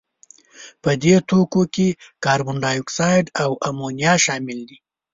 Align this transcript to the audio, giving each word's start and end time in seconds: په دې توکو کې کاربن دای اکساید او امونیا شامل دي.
په 0.83 0.91
دې 1.03 1.15
توکو 1.29 1.61
کې 1.75 1.87
کاربن 2.25 2.57
دای 2.63 2.75
اکساید 2.81 3.25
او 3.43 3.51
امونیا 3.69 4.13
شامل 4.25 4.59
دي. 4.69 4.77